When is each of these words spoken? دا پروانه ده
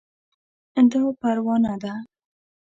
دا 0.91 1.01
پروانه 1.19 1.73
ده 1.81 1.93